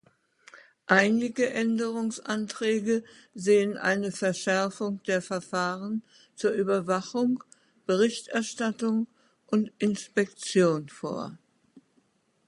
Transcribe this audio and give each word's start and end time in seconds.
Einige 0.87 1.51
Änderungsanträge 1.51 3.03
sehen 3.35 3.77
eine 3.77 4.11
Verschärfung 4.11 4.99
der 5.03 5.21
Verfahren 5.21 6.01
zur 6.33 6.53
Überwachung, 6.53 7.43
Berichterstattung 7.85 9.05
und 9.45 9.71
Inspektion 9.77 10.89
vor. 10.89 11.37